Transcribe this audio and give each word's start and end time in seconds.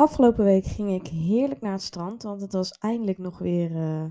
Afgelopen 0.00 0.44
week 0.44 0.64
ging 0.64 0.90
ik 0.90 1.06
heerlijk 1.06 1.60
naar 1.60 1.72
het 1.72 1.82
strand, 1.82 2.22
want 2.22 2.40
het 2.40 2.52
was 2.52 2.70
eindelijk 2.70 3.18
nog 3.18 3.38
weer, 3.38 3.76
eh, 3.76 4.04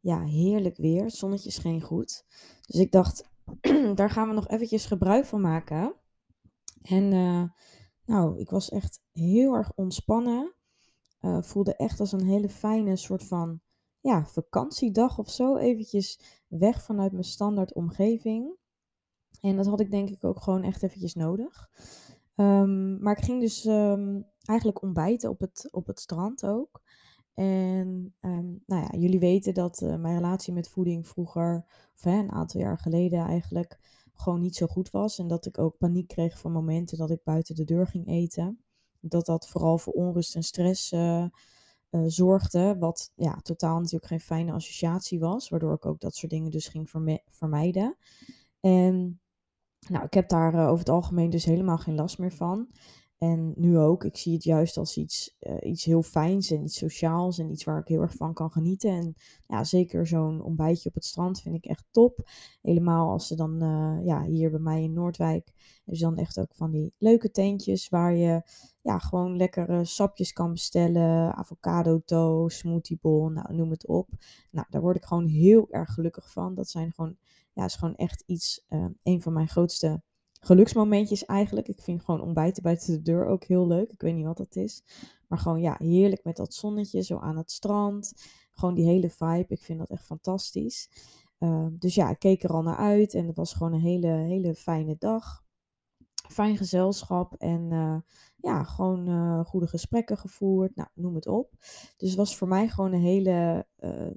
ja, 0.00 0.24
heerlijk 0.24 0.76
weer. 0.76 1.02
Het 1.02 1.14
zonnetje 1.14 1.50
scheen 1.50 1.80
goed. 1.80 2.24
Dus 2.66 2.80
ik 2.80 2.92
dacht, 2.92 3.30
daar 3.94 4.10
gaan 4.10 4.28
we 4.28 4.34
nog 4.34 4.48
eventjes 4.48 4.86
gebruik 4.86 5.24
van 5.24 5.40
maken. 5.40 5.94
En 6.82 7.12
eh, 7.12 7.42
nou, 8.04 8.38
ik 8.38 8.50
was 8.50 8.70
echt 8.70 9.02
heel 9.12 9.54
erg 9.54 9.72
ontspannen. 9.74 10.54
Eh, 11.20 11.42
voelde 11.42 11.76
echt 11.76 12.00
als 12.00 12.12
een 12.12 12.26
hele 12.26 12.48
fijne 12.48 12.96
soort 12.96 13.24
van, 13.24 13.60
ja, 14.00 14.24
vakantiedag 14.24 15.18
of 15.18 15.30
zo. 15.30 15.56
Eventjes 15.56 16.20
weg 16.48 16.82
vanuit 16.82 17.12
mijn 17.12 17.24
standaard 17.24 17.74
omgeving. 17.74 18.56
En 19.40 19.56
dat 19.56 19.66
had 19.66 19.80
ik 19.80 19.90
denk 19.90 20.10
ik 20.10 20.24
ook 20.24 20.42
gewoon 20.42 20.62
echt 20.62 20.82
eventjes 20.82 21.14
nodig. 21.14 21.70
Ehm, 22.34 23.02
maar 23.02 23.16
ik 23.18 23.24
ging 23.24 23.40
dus 23.40 23.64
ehm, 23.64 24.20
eigenlijk 24.44 24.82
ontbijten 24.82 25.30
op 25.30 25.40
het, 25.40 25.68
op 25.70 25.86
het 25.86 26.00
strand 26.00 26.46
ook. 26.46 26.82
En 27.34 28.14
ehm, 28.20 28.48
nou 28.66 28.82
ja, 28.82 28.98
jullie 28.98 29.18
weten 29.18 29.54
dat 29.54 29.82
eh, 29.82 29.96
mijn 29.96 30.14
relatie 30.14 30.52
met 30.52 30.68
voeding 30.68 31.08
vroeger, 31.08 31.64
of 31.96 32.02
hè, 32.02 32.18
een 32.18 32.32
aantal 32.32 32.60
jaar 32.60 32.78
geleden 32.78 33.26
eigenlijk, 33.26 33.78
gewoon 34.14 34.40
niet 34.40 34.56
zo 34.56 34.66
goed 34.66 34.90
was. 34.90 35.18
En 35.18 35.28
dat 35.28 35.46
ik 35.46 35.58
ook 35.58 35.78
paniek 35.78 36.08
kreeg 36.08 36.38
van 36.38 36.52
momenten 36.52 36.98
dat 36.98 37.10
ik 37.10 37.22
buiten 37.24 37.54
de 37.54 37.64
deur 37.64 37.86
ging 37.86 38.08
eten. 38.08 38.60
Dat 39.00 39.26
dat 39.26 39.48
vooral 39.48 39.78
voor 39.78 39.92
onrust 39.92 40.34
en 40.34 40.42
stress 40.42 40.92
uh, 40.92 41.24
uh, 41.90 42.02
zorgde. 42.06 42.76
Wat 42.78 43.12
ja, 43.14 43.40
totaal 43.42 43.76
natuurlijk 43.76 44.06
geen 44.06 44.20
fijne 44.20 44.52
associatie 44.52 45.20
was. 45.20 45.48
Waardoor 45.48 45.74
ik 45.74 45.86
ook 45.86 46.00
dat 46.00 46.14
soort 46.14 46.32
dingen 46.32 46.50
dus 46.50 46.68
ging 46.68 46.90
vermijden. 47.26 47.96
En 48.60 49.20
nou, 49.88 50.04
ik 50.04 50.14
heb 50.14 50.28
daar 50.28 50.54
over 50.54 50.78
het 50.78 50.88
algemeen 50.88 51.30
dus 51.30 51.44
helemaal 51.44 51.78
geen 51.78 51.94
last 51.94 52.18
meer 52.18 52.32
van. 52.32 52.68
En 53.20 53.52
nu 53.56 53.78
ook, 53.78 54.04
ik 54.04 54.16
zie 54.16 54.32
het 54.32 54.44
juist 54.44 54.76
als 54.76 54.96
iets, 54.96 55.36
uh, 55.40 55.56
iets 55.60 55.84
heel 55.84 56.02
fijns 56.02 56.50
en 56.50 56.62
iets 56.62 56.78
sociaals 56.78 57.38
en 57.38 57.50
iets 57.50 57.64
waar 57.64 57.80
ik 57.80 57.88
heel 57.88 58.00
erg 58.00 58.14
van 58.14 58.34
kan 58.34 58.50
genieten. 58.50 58.90
En 58.90 59.14
ja, 59.46 59.64
zeker 59.64 60.06
zo'n 60.06 60.42
ontbijtje 60.42 60.88
op 60.88 60.94
het 60.94 61.04
strand 61.04 61.40
vind 61.40 61.54
ik 61.54 61.64
echt 61.64 61.84
top. 61.90 62.28
Helemaal 62.62 63.10
als 63.10 63.26
ze 63.26 63.36
dan, 63.36 63.62
uh, 63.62 64.06
ja, 64.06 64.22
hier 64.22 64.50
bij 64.50 64.60
mij 64.60 64.82
in 64.82 64.92
Noordwijk, 64.92 65.52
is 65.84 65.98
dan 65.98 66.16
echt 66.16 66.38
ook 66.38 66.54
van 66.54 66.70
die 66.70 66.94
leuke 66.98 67.30
tentjes 67.30 67.88
waar 67.88 68.14
je 68.14 68.42
ja, 68.82 68.98
gewoon 68.98 69.36
lekkere 69.36 69.84
sapjes 69.84 70.32
kan 70.32 70.52
bestellen. 70.52 71.34
Avocado 71.34 72.00
toast, 72.04 72.58
smoothie 72.58 72.98
bowl, 73.00 73.28
nou 73.28 73.54
noem 73.54 73.70
het 73.70 73.86
op. 73.86 74.08
Nou, 74.50 74.66
daar 74.70 74.80
word 74.80 74.96
ik 74.96 75.04
gewoon 75.04 75.26
heel 75.26 75.66
erg 75.70 75.92
gelukkig 75.92 76.32
van. 76.32 76.54
Dat 76.54 76.68
zijn 76.68 76.92
gewoon, 76.92 77.16
ja, 77.52 77.64
is 77.64 77.76
gewoon 77.76 77.96
echt 77.96 78.22
iets, 78.26 78.64
uh, 78.68 78.86
een 79.02 79.22
van 79.22 79.32
mijn 79.32 79.48
grootste 79.48 80.02
geluksmomentjes 80.40 81.24
eigenlijk. 81.24 81.68
Ik 81.68 81.80
vind 81.80 82.04
gewoon 82.04 82.20
ontbijten 82.20 82.62
buiten 82.62 82.92
de 82.92 83.02
deur 83.02 83.26
ook 83.26 83.44
heel 83.44 83.66
leuk. 83.66 83.92
Ik 83.92 84.00
weet 84.00 84.14
niet 84.14 84.24
wat 84.24 84.36
dat 84.36 84.56
is. 84.56 84.82
Maar 85.28 85.38
gewoon 85.38 85.60
ja, 85.60 85.76
heerlijk 85.78 86.24
met 86.24 86.36
dat 86.36 86.54
zonnetje 86.54 87.02
zo 87.02 87.18
aan 87.18 87.36
het 87.36 87.50
strand. 87.50 88.12
Gewoon 88.52 88.74
die 88.74 88.86
hele 88.86 89.10
vibe. 89.10 89.46
Ik 89.48 89.62
vind 89.62 89.78
dat 89.78 89.90
echt 89.90 90.04
fantastisch. 90.04 90.88
Uh, 91.38 91.66
dus 91.70 91.94
ja, 91.94 92.10
ik 92.10 92.18
keek 92.18 92.42
er 92.42 92.52
al 92.52 92.62
naar 92.62 92.76
uit 92.76 93.14
en 93.14 93.26
het 93.26 93.36
was 93.36 93.52
gewoon 93.52 93.72
een 93.72 93.80
hele, 93.80 94.06
hele 94.06 94.54
fijne 94.54 94.96
dag. 94.98 95.44
Fijn 96.30 96.56
gezelschap 96.56 97.34
en 97.34 97.70
uh, 97.70 97.96
ja, 98.36 98.64
gewoon 98.64 99.08
uh, 99.08 99.44
goede 99.44 99.66
gesprekken 99.66 100.16
gevoerd. 100.16 100.76
Nou, 100.76 100.88
noem 100.94 101.14
het 101.14 101.26
op. 101.26 101.50
Dus 101.96 102.08
het 102.08 102.14
was 102.14 102.36
voor 102.36 102.48
mij 102.48 102.68
gewoon 102.68 102.92
een 102.92 103.00
hele 103.00 103.66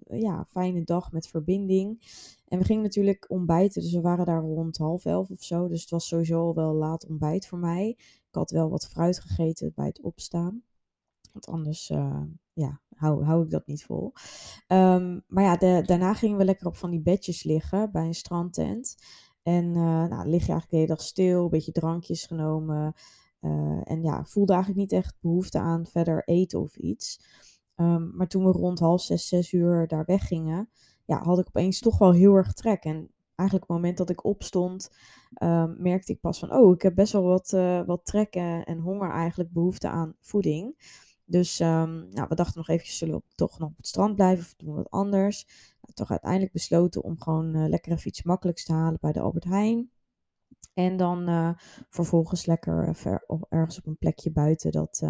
ja, 0.04 0.46
fijne 0.50 0.84
dag 0.84 1.12
met 1.12 1.28
verbinding. 1.28 2.02
En 2.48 2.60
we 2.60 2.66
gingen 2.66 2.84
natuurlijk 2.84 3.26
ontbijten, 3.28 3.82
dus 3.82 3.94
we 3.94 4.02
waren 4.02 4.26
daar 4.26 4.42
rond 4.42 4.78
half 4.78 5.06
elf 5.06 5.30
of 5.30 5.44
zo. 5.44 5.68
Dus 5.68 5.82
het 5.82 5.90
was 5.90 6.08
sowieso 6.08 6.54
wel 6.54 6.74
laat 6.74 7.08
ontbijt 7.08 7.48
voor 7.48 7.60
mij. 7.60 7.88
Ik 7.98 8.36
had 8.36 8.52
wel 8.52 8.70
wat 8.70 8.88
fruit 8.88 9.20
gegeten 9.20 9.72
bij 9.76 9.88
het 9.88 10.02
opstaan. 10.02 10.64
Want 11.32 11.48
anders 11.48 11.92
ja, 12.54 12.82
hou, 12.96 13.24
hou 13.24 13.44
ik 13.44 13.50
dat 13.50 13.68
niet 13.68 13.86
vol. 13.86 14.14
Um, 14.68 15.24
maar 15.28 15.44
ja, 15.44 15.82
daarna 15.82 16.14
gingen 16.14 16.38
we 16.38 16.46
lekker 16.46 16.68
op 16.68 16.76
van 16.76 16.92
die 16.92 17.02
bedjes 17.02 17.44
liggen 17.44 17.92
bij 17.92 18.06
een 18.06 18.14
strandtent. 18.14 18.96
En 19.44 19.66
uh, 19.66 20.06
nou, 20.06 20.30
lig 20.30 20.46
je 20.46 20.52
eigenlijk 20.52 20.70
de 20.70 20.76
hele 20.76 20.88
dag 20.88 21.02
stil, 21.02 21.44
een 21.44 21.50
beetje 21.50 21.72
drankjes 21.72 22.26
genomen. 22.26 22.94
Uh, 23.42 23.82
en 23.84 24.04
ja, 24.04 24.26
voelde 24.26 24.54
eigenlijk 24.54 24.82
niet 24.82 24.92
echt 24.92 25.16
behoefte 25.20 25.60
aan 25.60 25.86
verder 25.86 26.24
eten 26.26 26.62
of 26.62 26.78
iets. 26.78 27.20
Um, 27.76 28.12
maar 28.16 28.28
toen 28.28 28.46
we 28.46 28.52
rond 28.52 28.80
half 28.80 29.02
zes, 29.02 29.28
zes 29.28 29.52
uur 29.52 29.88
daar 29.88 30.06
weggingen, 30.06 30.70
ja, 31.06 31.24
had 31.24 31.40
ik 31.40 31.48
opeens 31.48 31.80
toch 31.80 31.98
wel 31.98 32.12
heel 32.12 32.36
erg 32.36 32.54
trek. 32.54 32.84
En 32.84 33.12
eigenlijk 33.36 33.70
op 33.70 33.76
het 33.76 33.84
moment 33.84 33.98
dat 33.98 34.10
ik 34.10 34.24
opstond, 34.24 34.92
um, 35.44 35.76
merkte 35.78 36.12
ik 36.12 36.20
pas 36.20 36.40
van, 36.40 36.54
oh, 36.54 36.74
ik 36.74 36.82
heb 36.82 36.96
best 36.96 37.14
wel 37.14 37.24
wat, 37.24 37.52
uh, 37.56 37.86
wat 37.86 38.06
trek 38.06 38.36
en 38.36 38.80
honger 38.80 39.12
eigenlijk, 39.12 39.54
behoefte 39.54 39.90
aan 39.90 40.16
voeding. 40.20 40.76
Dus 41.26 41.60
um, 41.60 42.08
nou, 42.10 42.28
we 42.30 42.36
dachten 42.36 42.58
nog 42.58 42.70
eventjes, 42.70 42.98
zullen 42.98 43.16
we 43.16 43.22
toch 43.36 43.60
nog 43.60 43.70
op 43.70 43.78
het 43.78 43.88
strand 43.88 44.16
blijven 44.16 44.46
of 44.46 44.54
doen 44.58 44.70
we 44.70 44.76
wat 44.76 44.90
anders? 44.90 45.48
Nou, 45.84 45.94
toch 45.94 46.10
uiteindelijk 46.10 46.52
besloten 46.52 47.04
om 47.04 47.22
gewoon 47.22 47.70
lekker 47.70 47.92
even 47.92 48.08
iets 48.08 48.24
makkelijks 48.24 48.64
te 48.66 48.74
halen 48.74 48.98
bij 49.02 49.12
de 49.12 49.20
Albert 49.20 49.44
Heijn. 49.44 49.92
En 50.74 50.98
dan 50.98 51.30
uh, 51.30 51.50
vervolgens 51.90 52.46
lekker 52.46 52.96
ver, 52.96 53.26
ergens 53.50 53.78
op 53.78 53.86
een 53.88 53.98
plekje 53.98 54.32
buiten 54.32 54.72
dat, 54.72 55.04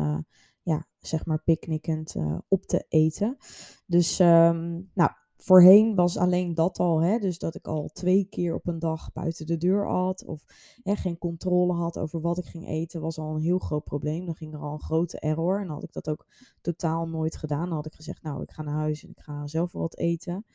ja, 0.61 0.87
zeg 0.99 1.25
maar 1.25 1.43
picknickend 1.43 2.15
op 2.47 2.65
te 2.65 2.85
eten. 2.89 3.37
Dus 3.85 4.19
um, 4.19 4.89
nou, 4.93 5.11
Voorheen 5.43 5.95
was 5.95 6.17
alleen 6.17 6.53
dat 6.53 6.79
al, 6.79 7.01
hè, 7.01 7.19
dus 7.19 7.37
dat 7.37 7.55
ik 7.55 7.67
al 7.67 7.89
twee 7.93 8.27
keer 8.29 8.55
op 8.55 8.67
een 8.67 8.79
dag 8.79 9.11
buiten 9.13 9.45
de 9.45 9.57
deur 9.57 9.87
at 9.87 10.25
of 10.25 10.43
hè, 10.83 10.95
geen 10.95 11.17
controle 11.17 11.73
had 11.73 11.97
over 11.97 12.21
wat 12.21 12.37
ik 12.37 12.45
ging 12.45 12.67
eten, 12.67 13.01
was 13.01 13.17
al 13.17 13.35
een 13.35 13.41
heel 13.41 13.59
groot 13.59 13.83
probleem. 13.83 14.25
Dan 14.25 14.35
ging 14.35 14.53
er 14.53 14.59
al 14.59 14.73
een 14.73 14.81
grote 14.81 15.19
error 15.19 15.61
en 15.61 15.67
had 15.67 15.83
ik 15.83 15.93
dat 15.93 16.09
ook 16.09 16.25
totaal 16.61 17.07
nooit 17.07 17.37
gedaan. 17.37 17.65
Dan 17.65 17.75
had 17.75 17.85
ik 17.85 17.93
gezegd, 17.93 18.23
nou, 18.23 18.41
ik 18.41 18.51
ga 18.51 18.61
naar 18.61 18.73
huis 18.73 19.03
en 19.03 19.09
ik 19.09 19.19
ga 19.19 19.47
zelf 19.47 19.71
wel 19.71 19.81
wat 19.81 19.97
eten. 19.97 20.45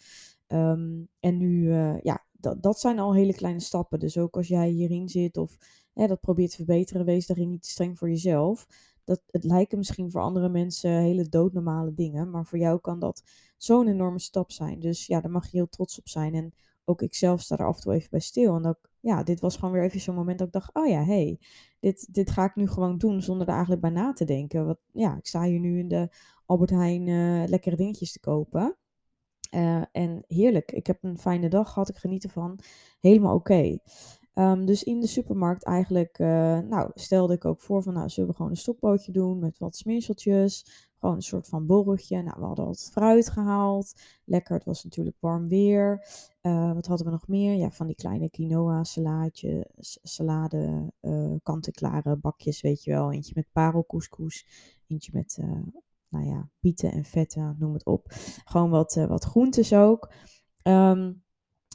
Um, 0.47 1.09
en 1.21 1.37
nu, 1.37 1.63
uh, 1.63 2.01
ja, 2.01 2.25
dat, 2.33 2.63
dat 2.63 2.81
zijn 2.81 2.99
al 2.99 3.15
hele 3.15 3.35
kleine 3.35 3.61
stappen. 3.61 3.99
Dus 3.99 4.19
ook 4.19 4.37
als 4.37 4.49
jij 4.49 4.69
hierin 4.69 5.09
zit 5.09 5.37
of 5.37 5.57
hè, 5.93 6.07
dat 6.07 6.21
probeert 6.21 6.51
te 6.51 6.57
verbeteren, 6.57 7.05
wees 7.05 7.27
daarin 7.27 7.51
niet 7.51 7.63
te 7.63 7.71
streng 7.71 7.99
voor 7.99 8.09
jezelf 8.09 8.67
dat 9.09 9.23
het 9.31 9.45
lijken 9.45 9.79
misschien 9.79 10.11
voor 10.11 10.21
andere 10.21 10.49
mensen 10.49 10.91
hele 10.91 11.29
doodnormale 11.29 11.95
dingen, 11.95 12.31
maar 12.31 12.47
voor 12.47 12.59
jou 12.59 12.81
kan 12.81 12.99
dat 12.99 13.23
zo'n 13.57 13.89
enorme 13.89 14.19
stap 14.19 14.51
zijn. 14.51 14.81
Dus 14.81 15.07
ja, 15.07 15.21
daar 15.21 15.31
mag 15.31 15.45
je 15.45 15.57
heel 15.57 15.69
trots 15.69 15.99
op 15.99 16.09
zijn. 16.09 16.35
En 16.35 16.55
ook 16.85 17.03
ik 17.03 17.15
zelf 17.15 17.41
sta 17.41 17.57
er 17.57 17.67
af 17.67 17.77
en 17.77 17.83
toe 17.83 17.93
even 17.93 18.11
bij 18.11 18.21
stil. 18.21 18.57
En 18.57 18.67
ook, 18.67 18.91
ja, 19.01 19.23
dit 19.23 19.41
was 19.41 19.57
gewoon 19.57 19.73
weer 19.73 19.83
even 19.83 20.01
zo'n 20.01 20.15
moment 20.15 20.39
dat 20.39 20.47
ik 20.47 20.53
dacht, 20.53 20.75
oh 20.75 20.87
ja, 20.87 21.05
hey, 21.05 21.39
dit, 21.81 22.15
dit 22.15 22.31
ga 22.31 22.45
ik 22.45 22.55
nu 22.55 22.69
gewoon 22.69 22.99
doen 22.99 23.23
zonder 23.23 23.47
er 23.47 23.53
eigenlijk 23.53 23.83
bij 23.83 23.91
na 23.91 24.13
te 24.13 24.25
denken. 24.25 24.67
Want 24.67 24.79
ja, 24.93 25.17
ik 25.17 25.27
sta 25.27 25.43
hier 25.43 25.61
nu 25.61 25.79
in 25.79 25.89
de 25.89 26.09
Albert 26.47 26.71
Heijn 26.71 27.07
uh, 27.07 27.49
lekkere 27.49 27.77
dingetjes 27.77 28.13
te 28.13 28.21
kopen. 28.21 28.77
Uh, 29.55 29.83
en 29.93 30.25
heerlijk, 30.27 30.73
ik 30.73 30.87
heb 30.87 30.99
een 31.03 31.19
fijne 31.19 31.49
dag 31.49 31.73
gehad, 31.73 31.89
ik 31.89 31.97
geniet 31.97 32.25
ervan. 32.25 32.59
Helemaal 33.01 33.35
oké. 33.35 33.79
Um, 34.39 34.67
dus 34.67 34.83
in 34.83 35.01
de 35.01 35.07
supermarkt 35.07 35.65
eigenlijk, 35.65 36.19
uh, 36.19 36.59
nou, 36.59 36.91
stelde 36.95 37.35
ik 37.35 37.45
ook 37.45 37.61
voor 37.61 37.83
van, 37.83 37.95
nou, 37.95 38.09
zullen 38.09 38.31
we 38.31 38.37
gewoon 38.37 38.51
een 38.51 38.57
stokbootje 38.57 39.13
doen 39.13 39.39
met 39.39 39.59
wat 39.59 39.77
smeerseltjes. 39.77 40.87
Gewoon 40.99 41.15
een 41.15 41.23
soort 41.23 41.49
van 41.49 41.67
borreltje. 41.67 42.23
Nou, 42.23 42.41
we 42.41 42.47
hadden 42.47 42.67
wat 42.67 42.91
fruit 42.93 43.31
gehaald. 43.31 43.95
Lekker, 44.25 44.55
het 44.55 44.65
was 44.65 44.85
natuurlijk 44.85 45.17
warm 45.21 45.49
weer. 45.49 46.07
Uh, 46.43 46.73
wat 46.73 46.87
hadden 46.87 47.07
we 47.07 47.13
nog 47.13 47.29
meer? 47.29 47.55
Ja, 47.55 47.71
van 47.71 47.87
die 47.87 47.97
kleine 47.97 48.31
quinoa 48.31 48.85
salaatje, 48.85 49.71
salade, 50.03 50.93
uh, 51.01 51.35
kant-en-klare 51.43 52.17
bakjes, 52.17 52.61
weet 52.61 52.85
je 52.85 52.91
wel. 52.91 53.13
Eentje 53.13 53.33
met 53.35 53.53
parelcouscous, 53.53 54.47
eentje 54.87 55.11
met, 55.15 55.39
nou 56.09 56.27
ja, 56.27 56.49
bieten 56.61 56.93
en 56.93 57.05
vetten, 57.05 57.57
noem 57.59 57.73
het 57.73 57.85
op. 57.85 58.07
Gewoon 58.45 58.71
wat, 58.71 58.95
wat 58.95 59.25
groentes 59.25 59.73
ook. 59.75 60.13
Um, 60.63 61.23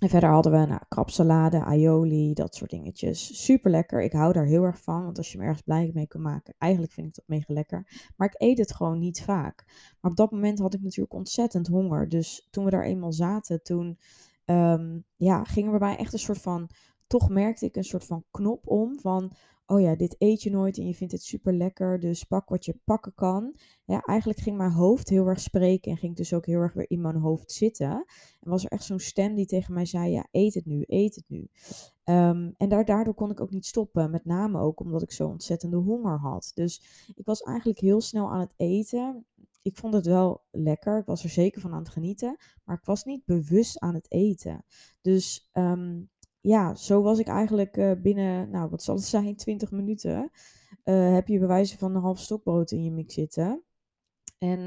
en 0.03 0.09
verder 0.09 0.29
hadden 0.29 0.51
we 0.51 0.65
nou, 0.65 0.81
krapsalade, 0.87 1.63
aioli, 1.63 2.33
dat 2.33 2.55
soort 2.55 2.69
dingetjes. 2.69 3.43
Super 3.43 3.71
lekker. 3.71 4.01
Ik 4.01 4.13
hou 4.13 4.33
daar 4.33 4.45
heel 4.45 4.63
erg 4.63 4.81
van, 4.81 5.03
want 5.03 5.17
als 5.17 5.31
je 5.31 5.37
me 5.37 5.43
ergens 5.43 5.61
blij 5.61 5.91
mee 5.93 6.07
kan 6.07 6.21
maken, 6.21 6.55
eigenlijk 6.57 6.93
vind 6.93 7.07
ik 7.07 7.15
dat 7.15 7.27
mega 7.27 7.53
lekker. 7.53 8.11
Maar 8.15 8.27
ik 8.27 8.41
eet 8.41 8.57
het 8.57 8.75
gewoon 8.75 8.99
niet 8.99 9.23
vaak. 9.23 9.63
Maar 10.01 10.11
op 10.11 10.17
dat 10.17 10.31
moment 10.31 10.59
had 10.59 10.73
ik 10.73 10.81
natuurlijk 10.81 11.13
ontzettend 11.13 11.67
honger. 11.67 12.09
Dus 12.09 12.47
toen 12.51 12.65
we 12.65 12.71
daar 12.71 12.83
eenmaal 12.83 13.13
zaten, 13.13 13.63
toen 13.63 13.99
um, 14.45 15.05
ja, 15.15 15.43
ging 15.43 15.73
er 15.73 15.79
bij 15.79 15.97
echt 15.97 16.13
een 16.13 16.19
soort 16.19 16.41
van, 16.41 16.69
toch 17.07 17.29
merkte 17.29 17.65
ik 17.65 17.75
een 17.75 17.83
soort 17.83 18.05
van 18.05 18.23
knop 18.31 18.67
om 18.67 18.99
van 18.99 19.33
oh 19.65 19.81
ja, 19.81 19.95
dit 19.95 20.15
eet 20.17 20.41
je 20.41 20.49
nooit 20.49 20.77
en 20.77 20.87
je 20.87 20.93
vindt 20.93 21.13
het 21.13 21.23
super 21.23 21.53
lekker, 21.53 21.99
dus 21.99 22.23
pak 22.23 22.49
wat 22.49 22.65
je 22.65 22.79
pakken 22.83 23.13
kan. 23.13 23.55
Ja, 23.85 24.01
eigenlijk 24.01 24.39
ging 24.39 24.57
mijn 24.57 24.71
hoofd 24.71 25.09
heel 25.09 25.27
erg 25.27 25.39
spreken 25.39 25.91
en 25.91 25.97
ging 25.97 26.15
dus 26.15 26.33
ook 26.33 26.45
heel 26.45 26.59
erg 26.59 26.73
weer 26.73 26.89
in 26.89 27.01
mijn 27.01 27.15
hoofd 27.15 27.51
zitten. 27.51 28.05
En 28.39 28.49
was 28.49 28.63
er 28.63 28.71
echt 28.71 28.83
zo'n 28.83 28.99
stem 28.99 29.35
die 29.35 29.45
tegen 29.45 29.73
mij 29.73 29.85
zei, 29.85 30.11
ja, 30.11 30.27
eet 30.31 30.53
het 30.53 30.65
nu, 30.65 30.83
eet 30.87 31.15
het 31.15 31.25
nu. 31.27 31.49
Um, 32.05 32.53
en 32.57 32.69
daar, 32.69 32.85
daardoor 32.85 33.13
kon 33.13 33.31
ik 33.31 33.41
ook 33.41 33.51
niet 33.51 33.65
stoppen, 33.65 34.11
met 34.11 34.25
name 34.25 34.59
ook 34.59 34.79
omdat 34.79 35.01
ik 35.01 35.11
zo 35.11 35.27
ontzettende 35.27 35.77
honger 35.77 36.19
had. 36.19 36.51
Dus 36.53 36.81
ik 37.15 37.25
was 37.25 37.41
eigenlijk 37.41 37.79
heel 37.79 38.01
snel 38.01 38.31
aan 38.31 38.39
het 38.39 38.53
eten. 38.57 39.25
Ik 39.61 39.77
vond 39.77 39.93
het 39.93 40.05
wel 40.05 40.43
lekker, 40.51 40.99
ik 40.99 41.05
was 41.05 41.23
er 41.23 41.29
zeker 41.29 41.61
van 41.61 41.71
aan 41.71 41.79
het 41.83 41.89
genieten, 41.89 42.37
maar 42.63 42.77
ik 42.77 42.85
was 42.85 43.03
niet 43.03 43.25
bewust 43.25 43.79
aan 43.79 43.93
het 43.93 44.11
eten. 44.11 44.65
Dus 45.01 45.49
um, 45.53 46.09
ja, 46.43 46.75
zo 46.75 47.01
was 47.01 47.19
ik 47.19 47.27
eigenlijk 47.27 47.77
uh, 47.77 47.91
binnen, 47.97 48.49
nou 48.49 48.69
wat 48.69 48.83
zal 48.83 48.95
het 48.95 49.03
zijn, 49.03 49.35
20 49.45 49.71
minuten. 49.71 50.31
Uh, 50.85 51.13
heb 51.13 51.27
je 51.27 51.39
bij 51.39 51.47
wijze 51.47 51.77
van 51.77 51.95
een 51.95 52.01
half 52.01 52.19
stokbrood 52.19 52.71
in 52.71 52.83
je 52.83 52.91
mix 52.91 53.13
zitten. 53.13 53.63
En 54.37 54.59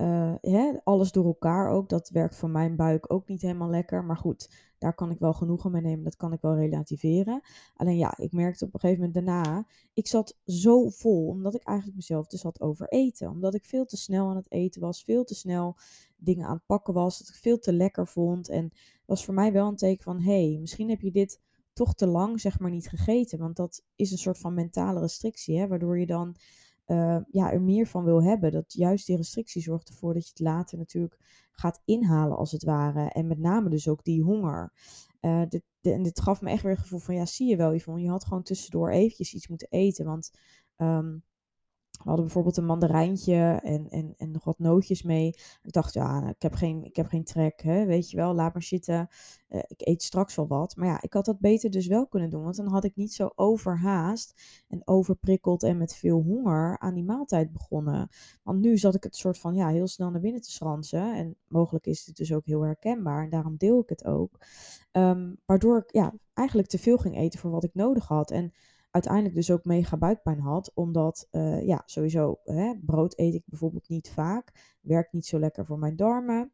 uh, 0.00 0.74
alles 0.84 1.12
door 1.12 1.24
elkaar 1.24 1.70
ook, 1.70 1.88
dat 1.88 2.10
werkt 2.10 2.36
voor 2.36 2.50
mijn 2.50 2.76
buik 2.76 3.12
ook 3.12 3.28
niet 3.28 3.42
helemaal 3.42 3.70
lekker. 3.70 4.04
Maar 4.04 4.16
goed, 4.16 4.50
daar 4.78 4.94
kan 4.94 5.10
ik 5.10 5.18
wel 5.18 5.32
genoegen 5.32 5.70
mee 5.70 5.82
nemen, 5.82 6.04
dat 6.04 6.16
kan 6.16 6.32
ik 6.32 6.40
wel 6.40 6.56
relativeren. 6.56 7.40
Alleen 7.76 7.96
ja, 7.96 8.18
ik 8.18 8.32
merkte 8.32 8.64
op 8.64 8.74
een 8.74 8.80
gegeven 8.80 9.04
moment 9.04 9.26
daarna, 9.26 9.66
ik 9.92 10.06
zat 10.06 10.38
zo 10.44 10.88
vol, 10.88 11.26
omdat 11.26 11.54
ik 11.54 11.62
eigenlijk 11.62 11.96
mezelf 11.96 12.26
dus 12.26 12.42
had 12.42 12.60
over 12.60 12.88
eten. 12.88 13.30
Omdat 13.30 13.54
ik 13.54 13.64
veel 13.64 13.84
te 13.84 13.96
snel 13.96 14.28
aan 14.28 14.36
het 14.36 14.52
eten 14.52 14.80
was, 14.80 15.02
veel 15.02 15.24
te 15.24 15.34
snel 15.34 15.76
dingen 16.16 16.46
aan 16.46 16.56
het 16.56 16.66
pakken 16.66 16.94
was, 16.94 17.18
dat 17.18 17.28
ik 17.28 17.34
veel 17.34 17.58
te 17.58 17.72
lekker 17.72 18.06
vond. 18.06 18.48
En 18.48 18.72
was 19.04 19.24
voor 19.24 19.34
mij 19.34 19.52
wel 19.52 19.68
een 19.68 19.76
teken 19.76 20.04
van, 20.04 20.20
hé, 20.20 20.48
hey, 20.48 20.58
misschien 20.60 20.88
heb 20.88 21.00
je 21.00 21.10
dit 21.10 21.40
toch 21.72 21.94
te 21.94 22.06
lang 22.06 22.40
zeg 22.40 22.58
maar 22.58 22.70
niet 22.70 22.88
gegeten. 22.88 23.38
Want 23.38 23.56
dat 23.56 23.84
is 23.94 24.10
een 24.10 24.18
soort 24.18 24.38
van 24.38 24.54
mentale 24.54 25.00
restrictie, 25.00 25.58
hè, 25.58 25.66
waardoor 25.66 25.98
je 25.98 26.06
dan 26.06 26.36
uh, 26.88 27.18
ja, 27.30 27.52
er 27.52 27.62
meer 27.62 27.86
van 27.86 28.04
wil 28.04 28.22
hebben. 28.22 28.52
Dat 28.52 28.72
juist 28.72 29.06
die 29.06 29.16
restrictie 29.16 29.62
zorgt 29.62 29.88
ervoor 29.88 30.14
dat 30.14 30.22
je 30.22 30.30
het 30.30 30.40
later 30.40 30.78
natuurlijk 30.78 31.18
gaat 31.52 31.82
inhalen 31.84 32.36
als 32.36 32.52
het 32.52 32.64
ware. 32.64 33.10
En 33.10 33.26
met 33.26 33.38
name 33.38 33.68
dus 33.70 33.88
ook 33.88 34.04
die 34.04 34.22
honger. 34.22 34.72
Uh, 35.20 35.42
dit, 35.48 35.62
en 35.80 36.02
dit 36.02 36.20
gaf 36.20 36.40
me 36.40 36.50
echt 36.50 36.62
weer 36.62 36.72
het 36.72 36.80
gevoel 36.80 36.98
van, 36.98 37.14
ja, 37.14 37.26
zie 37.26 37.48
je 37.48 37.56
wel, 37.56 37.74
Yvonne, 37.74 38.02
je 38.02 38.08
had 38.08 38.24
gewoon 38.24 38.42
tussendoor 38.42 38.90
eventjes 38.90 39.34
iets 39.34 39.48
moeten 39.48 39.68
eten. 39.70 40.04
Want 40.04 40.30
um, 40.76 41.22
we 41.98 42.04
hadden 42.04 42.24
bijvoorbeeld 42.24 42.56
een 42.56 42.66
mandarijntje 42.66 43.60
en, 43.62 43.88
en, 43.88 44.14
en 44.16 44.30
nog 44.30 44.44
wat 44.44 44.58
nootjes 44.58 45.02
mee. 45.02 45.28
Ik 45.62 45.72
dacht, 45.72 45.94
ja, 45.94 46.28
ik 46.28 46.42
heb 46.42 46.54
geen, 46.54 46.84
ik 46.84 46.96
heb 46.96 47.06
geen 47.06 47.24
trek, 47.24 47.62
hè, 47.62 47.84
weet 47.84 48.10
je 48.10 48.16
wel, 48.16 48.34
laat 48.34 48.52
maar 48.52 48.62
zitten. 48.62 49.08
Uh, 49.48 49.60
ik 49.66 49.80
eet 49.86 50.02
straks 50.02 50.34
wel 50.34 50.46
wat. 50.46 50.76
Maar 50.76 50.88
ja, 50.88 51.02
ik 51.02 51.12
had 51.12 51.24
dat 51.24 51.40
beter 51.40 51.70
dus 51.70 51.86
wel 51.86 52.06
kunnen 52.06 52.30
doen. 52.30 52.42
Want 52.42 52.56
dan 52.56 52.68
had 52.68 52.84
ik 52.84 52.96
niet 52.96 53.12
zo 53.12 53.30
overhaast 53.34 54.42
en 54.68 54.82
overprikkeld 54.84 55.62
en 55.62 55.78
met 55.78 55.94
veel 55.94 56.22
honger 56.22 56.78
aan 56.78 56.94
die 56.94 57.04
maaltijd 57.04 57.52
begonnen. 57.52 58.08
Want 58.42 58.60
nu 58.60 58.78
zat 58.78 58.94
ik 58.94 59.02
het 59.02 59.16
soort 59.16 59.38
van, 59.38 59.54
ja, 59.54 59.68
heel 59.68 59.86
snel 59.86 60.10
naar 60.10 60.20
binnen 60.20 60.40
te 60.40 60.50
schransen. 60.50 61.16
En 61.16 61.36
mogelijk 61.46 61.86
is 61.86 62.06
het 62.06 62.16
dus 62.16 62.32
ook 62.32 62.46
heel 62.46 62.62
herkenbaar. 62.62 63.22
En 63.22 63.30
daarom 63.30 63.56
deel 63.56 63.80
ik 63.80 63.88
het 63.88 64.04
ook. 64.04 64.38
Um, 64.92 65.36
waardoor 65.46 65.78
ik 65.78 65.92
ja, 65.92 66.14
eigenlijk 66.34 66.68
te 66.68 66.78
veel 66.78 66.98
ging 66.98 67.16
eten 67.16 67.40
voor 67.40 67.50
wat 67.50 67.64
ik 67.64 67.74
nodig 67.74 68.06
had. 68.06 68.30
En 68.30 68.52
uiteindelijk 68.90 69.34
dus 69.34 69.50
ook 69.50 69.64
mega 69.64 69.96
buikpijn 69.96 70.40
had. 70.40 70.70
Omdat, 70.74 71.28
uh, 71.30 71.66
ja, 71.66 71.82
sowieso, 71.84 72.38
hè, 72.44 72.74
brood 72.80 73.18
eet 73.18 73.34
ik 73.34 73.42
bijvoorbeeld 73.46 73.88
niet 73.88 74.10
vaak. 74.10 74.76
Werkt 74.80 75.12
niet 75.12 75.26
zo 75.26 75.38
lekker 75.38 75.66
voor 75.66 75.78
mijn 75.78 75.96
darmen. 75.96 76.52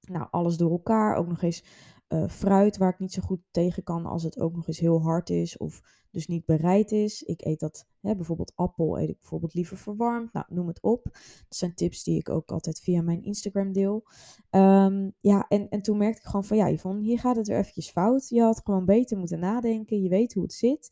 Nou, 0.00 0.26
alles 0.30 0.56
door 0.56 0.70
elkaar. 0.70 1.16
Ook 1.16 1.28
nog 1.28 1.42
eens 1.42 1.64
uh, 2.08 2.28
fruit 2.28 2.76
waar 2.76 2.92
ik 2.92 2.98
niet 2.98 3.12
zo 3.12 3.22
goed 3.22 3.40
tegen 3.50 3.82
kan 3.82 4.06
als 4.06 4.22
het 4.22 4.40
ook 4.40 4.54
nog 4.54 4.66
eens 4.66 4.78
heel 4.78 5.02
hard 5.02 5.30
is 5.30 5.56
of 5.56 5.82
dus 6.10 6.26
niet 6.26 6.44
bereid 6.44 6.92
is. 6.92 7.22
Ik 7.22 7.44
eet 7.44 7.60
dat, 7.60 7.86
hè, 8.00 8.16
bijvoorbeeld 8.16 8.52
appel 8.54 8.98
eet 8.98 9.08
ik 9.08 9.18
bijvoorbeeld 9.20 9.54
liever 9.54 9.76
verwarmd. 9.76 10.32
Nou, 10.32 10.46
noem 10.48 10.66
het 10.66 10.82
op. 10.82 11.04
Dat 11.04 11.56
zijn 11.56 11.74
tips 11.74 12.04
die 12.04 12.18
ik 12.18 12.28
ook 12.28 12.50
altijd 12.50 12.80
via 12.80 13.02
mijn 13.02 13.22
Instagram 13.22 13.72
deel. 13.72 14.04
Um, 14.50 15.12
ja, 15.20 15.46
en, 15.48 15.68
en 15.68 15.82
toen 15.82 15.98
merkte 15.98 16.20
ik 16.20 16.26
gewoon 16.26 16.44
van 16.44 16.56
ja, 16.56 16.70
Yvonne, 16.70 17.02
hier 17.02 17.18
gaat 17.18 17.36
het 17.36 17.48
weer 17.48 17.58
eventjes 17.58 17.90
fout. 17.90 18.28
Je 18.28 18.40
had 18.40 18.60
gewoon 18.64 18.84
beter 18.84 19.18
moeten 19.18 19.38
nadenken. 19.38 20.02
Je 20.02 20.08
weet 20.08 20.34
hoe 20.34 20.42
het 20.42 20.52
zit 20.52 20.90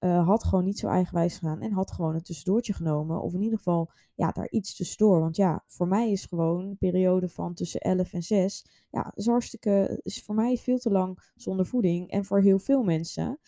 uh, 0.00 0.26
had 0.26 0.44
gewoon 0.44 0.64
niet 0.64 0.78
zo 0.78 0.86
eigenwijs 0.88 1.38
gedaan 1.38 1.60
en 1.60 1.72
had 1.72 1.92
gewoon 1.92 2.14
een 2.14 2.22
tussendoortje 2.22 2.72
genomen. 2.72 3.22
Of 3.22 3.34
in 3.34 3.40
ieder 3.40 3.58
geval, 3.58 3.90
ja, 4.14 4.30
daar 4.30 4.50
iets 4.50 4.76
tussendoor. 4.76 5.20
Want 5.20 5.36
ja, 5.36 5.64
voor 5.66 5.88
mij 5.88 6.10
is 6.10 6.24
gewoon 6.24 6.64
een 6.64 6.78
periode 6.78 7.28
van 7.28 7.54
tussen 7.54 7.80
11 7.80 8.12
en 8.12 8.22
6, 8.22 8.66
ja, 8.90 9.12
is 9.14 9.26
hartstikke, 9.26 10.00
is 10.02 10.22
voor 10.22 10.34
mij 10.34 10.56
veel 10.56 10.78
te 10.78 10.90
lang 10.90 11.32
zonder 11.34 11.66
voeding. 11.66 12.10
En 12.10 12.24
voor 12.24 12.40
heel 12.40 12.58
veel 12.58 12.82
mensen. 12.82 13.38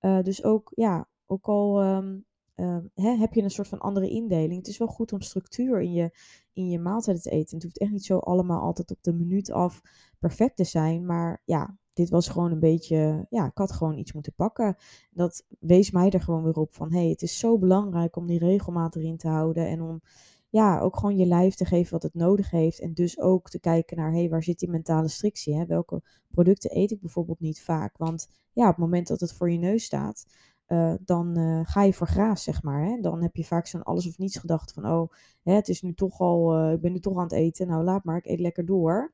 Uh, 0.00 0.22
dus 0.22 0.44
ook, 0.44 0.72
ja, 0.74 1.08
ook 1.26 1.48
al 1.48 1.82
um, 1.84 2.24
uh, 2.56 2.78
hè, 2.94 3.10
heb 3.10 3.32
je 3.34 3.42
een 3.42 3.50
soort 3.50 3.68
van 3.68 3.78
andere 3.78 4.08
indeling. 4.08 4.56
Het 4.56 4.68
is 4.68 4.78
wel 4.78 4.88
goed 4.88 5.12
om 5.12 5.20
structuur 5.20 5.80
in 5.80 5.92
je, 5.92 6.10
in 6.52 6.68
je 6.68 6.78
maaltijden 6.78 7.22
te 7.22 7.30
eten. 7.30 7.54
Het 7.54 7.62
hoeft 7.62 7.78
echt 7.78 7.90
niet 7.90 8.04
zo 8.04 8.18
allemaal 8.18 8.60
altijd 8.60 8.90
op 8.90 9.02
de 9.02 9.12
minuut 9.12 9.50
af 9.50 9.80
perfect 10.18 10.56
te 10.56 10.64
zijn. 10.64 11.06
Maar 11.06 11.42
ja, 11.44 11.76
dit 11.92 12.10
was 12.10 12.28
gewoon 12.28 12.52
een 12.52 12.60
beetje, 12.60 13.26
ja, 13.30 13.46
ik 13.46 13.58
had 13.58 13.72
gewoon 13.72 13.98
iets 13.98 14.12
moeten 14.12 14.34
pakken. 14.34 14.76
Dat 15.10 15.44
wees 15.58 15.90
mij 15.90 16.10
er 16.10 16.20
gewoon 16.20 16.42
weer 16.42 16.56
op 16.56 16.74
van, 16.74 16.92
hé, 16.92 16.98
hey, 16.98 17.08
het 17.08 17.22
is 17.22 17.38
zo 17.38 17.58
belangrijk 17.58 18.16
om 18.16 18.26
die 18.26 18.38
regelmaat 18.38 18.96
erin 18.96 19.16
te 19.16 19.28
houden 19.28 19.68
en 19.68 19.82
om, 19.82 20.02
ja, 20.48 20.80
ook 20.80 20.96
gewoon 20.96 21.16
je 21.16 21.26
lijf 21.26 21.54
te 21.54 21.64
geven 21.64 21.92
wat 21.92 22.02
het 22.02 22.14
nodig 22.14 22.50
heeft. 22.50 22.80
En 22.80 22.94
dus 22.94 23.20
ook 23.20 23.50
te 23.50 23.60
kijken 23.60 23.96
naar, 23.96 24.10
hé, 24.10 24.18
hey, 24.18 24.28
waar 24.28 24.42
zit 24.42 24.58
die 24.58 24.70
mentale 24.70 25.08
strictie? 25.08 25.56
Hè? 25.56 25.66
Welke 25.66 26.02
producten 26.30 26.76
eet 26.76 26.90
ik 26.90 27.00
bijvoorbeeld 27.00 27.40
niet 27.40 27.62
vaak? 27.62 27.96
Want 27.96 28.28
ja, 28.52 28.62
op 28.62 28.68
het 28.68 28.84
moment 28.84 29.06
dat 29.06 29.20
het 29.20 29.32
voor 29.32 29.50
je 29.50 29.58
neus 29.58 29.84
staat, 29.84 30.26
uh, 30.68 30.94
dan 31.04 31.38
uh, 31.38 31.60
ga 31.62 31.82
je 31.82 31.92
voor 31.92 32.06
graas, 32.06 32.42
zeg 32.42 32.62
maar. 32.62 32.84
Hè? 32.84 33.00
Dan 33.00 33.22
heb 33.22 33.36
je 33.36 33.44
vaak 33.44 33.66
zo'n 33.66 33.82
alles 33.82 34.06
of 34.08 34.18
niets 34.18 34.38
gedacht 34.38 34.72
van, 34.72 34.86
oh, 34.86 35.12
hè, 35.42 35.54
het 35.54 35.68
is 35.68 35.82
nu 35.82 35.94
toch 35.94 36.20
al, 36.20 36.58
uh, 36.58 36.72
ik 36.72 36.80
ben 36.80 36.92
nu 36.92 37.00
toch 37.00 37.16
aan 37.16 37.22
het 37.22 37.32
eten, 37.32 37.66
nou 37.66 37.84
laat 37.84 38.04
maar, 38.04 38.16
ik 38.16 38.26
eet 38.26 38.40
lekker 38.40 38.66
door. 38.66 39.12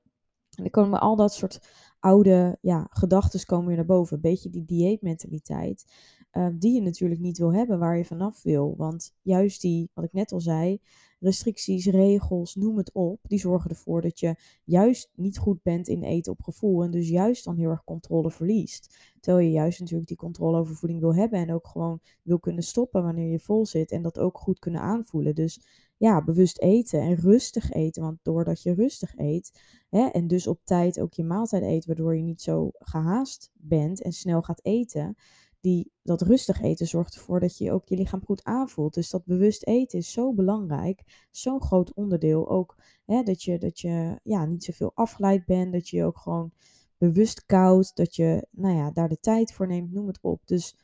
En 0.59 0.65
dan 0.65 0.71
komen 0.71 1.01
al 1.01 1.17
dat 1.17 1.35
soort 1.35 1.61
oude 2.01 2.59
ja, 2.61 2.87
gedachten 2.91 3.47
komen 3.47 3.67
weer 3.67 3.77
naar 3.77 3.85
boven. 3.85 4.17
Een 4.17 4.23
beetje 4.23 4.51
die 4.51 4.65
dieetmentaliteit. 4.65 5.87
Uh, 6.33 6.49
die 6.55 6.75
je 6.75 6.83
natuurlijk 6.83 7.21
niet 7.21 7.39
wil 7.39 7.55
hebben, 7.55 7.79
waar 7.79 7.97
je 7.97 8.05
vanaf 8.05 8.43
wil. 8.43 8.75
Want 8.77 9.15
juist 9.23 9.61
die, 9.61 9.91
wat 9.95 10.05
ik 10.05 10.13
net 10.13 10.33
al 10.33 10.41
zei, 10.41 10.81
restricties, 11.21 11.87
regels, 11.87 12.55
noem 12.55 12.77
het 12.77 12.93
op, 12.93 13.21
die 13.23 13.39
zorgen 13.39 13.71
ervoor 13.71 14.01
dat 14.03 14.21
je 14.21 14.35
juist 14.65 15.11
niet 15.15 15.39
goed 15.39 15.63
bent 15.63 15.89
in 15.89 16.03
eten 16.03 16.33
op 16.33 16.43
gevoel. 16.43 16.83
En 16.83 16.91
dus 16.91 17.09
juist 17.09 17.45
dan 17.45 17.57
heel 17.57 17.71
erg 17.71 17.85
controle 17.85 18.31
verliest. 18.31 18.97
Terwijl 19.21 19.47
je 19.47 19.53
juist 19.53 19.81
natuurlijk 19.81 20.09
die 20.09 20.17
controle 20.17 20.59
over 20.59 20.77
voeding 20.77 21.01
wil 21.01 21.15
hebben. 21.15 21.39
En 21.39 21.53
ook 21.53 21.67
gewoon 21.67 22.01
wil 22.23 22.39
kunnen 22.39 22.63
stoppen 22.63 23.03
wanneer 23.03 23.31
je 23.31 23.41
vol 23.41 23.67
zit. 23.67 23.91
En 23.91 24.03
dat 24.03 24.19
ook 24.19 24.39
goed 24.39 24.59
kunnen 24.59 24.81
aanvoelen. 24.81 25.35
Dus 25.35 25.61
ja, 25.99 26.25
bewust 26.25 26.61
eten 26.61 27.01
en 27.01 27.15
rustig 27.15 27.71
eten. 27.71 28.03
Want 28.03 28.19
doordat 28.23 28.63
je 28.63 28.75
rustig 28.75 29.17
eet 29.17 29.63
hè, 29.89 30.07
en 30.07 30.27
dus 30.27 30.47
op 30.47 30.61
tijd 30.65 31.01
ook 31.01 31.13
je 31.15 31.25
maaltijd 31.25 31.63
eet, 31.63 31.87
waardoor 31.87 32.17
je 32.17 32.23
niet 32.23 32.43
zo 32.43 32.71
gehaast 32.73 33.51
bent 33.55 34.03
en 34.03 34.13
snel 34.13 34.43
gaat 34.43 34.65
eten, 34.65 35.17
die, 35.61 35.93
dat 36.03 36.23
rustig 36.23 36.61
eten 36.61 36.87
zorgt 36.87 37.15
ervoor 37.15 37.41
dat 37.41 37.59
je 37.59 37.73
ook 37.73 37.89
je 37.89 37.97
lichaam 37.97 38.25
goed 38.25 38.45
aanvoelt. 38.45 38.95
Dus 38.95 39.11
dat 39.11 39.25
bewust 39.25 39.67
eten 39.67 39.99
is 39.99 40.13
zo 40.13 40.35
belangrijk, 40.35 41.27
zo'n 41.31 41.63
groot 41.63 41.95
onderdeel. 41.95 42.49
Ook 42.49 42.77
hè, 43.05 43.23
dat 43.23 43.43
je, 43.43 43.59
dat 43.59 43.81
je 43.81 44.21
ja, 44.23 44.45
niet 44.45 44.65
zoveel 44.65 44.93
afgeleid 44.95 45.45
bent, 45.45 45.73
dat 45.73 45.89
je 45.89 46.05
ook 46.05 46.19
gewoon 46.19 46.53
bewust 46.99 47.47
koud, 47.47 47.97
dat 47.97 48.17
je 48.17 48.47
nou 48.51 48.77
ja, 48.77 48.91
daar 48.91 49.09
de 49.09 49.21
tijd 49.21 49.53
voor 49.53 49.67
neemt, 49.67 49.93
noem 49.93 50.07
het 50.07 50.19
op. 50.21 50.47
Dus 50.47 50.77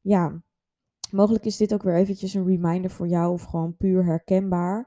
ja, 0.00 0.42
Mogelijk 1.12 1.44
is 1.44 1.56
dit 1.56 1.74
ook 1.74 1.82
weer 1.82 1.94
eventjes 1.94 2.34
een 2.34 2.46
reminder 2.46 2.90
voor 2.90 3.08
jou 3.08 3.32
of 3.32 3.42
gewoon 3.42 3.76
puur 3.76 4.04
herkenbaar. 4.04 4.78